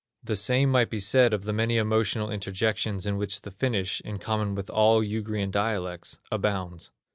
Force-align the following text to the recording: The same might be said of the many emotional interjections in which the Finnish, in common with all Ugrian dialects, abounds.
The 0.23 0.35
same 0.35 0.71
might 0.71 0.89
be 0.89 0.99
said 0.99 1.31
of 1.31 1.43
the 1.43 1.53
many 1.53 1.77
emotional 1.77 2.31
interjections 2.31 3.05
in 3.05 3.17
which 3.17 3.41
the 3.41 3.51
Finnish, 3.51 4.01
in 4.03 4.17
common 4.17 4.55
with 4.55 4.67
all 4.67 5.03
Ugrian 5.03 5.51
dialects, 5.51 6.17
abounds. 6.31 6.89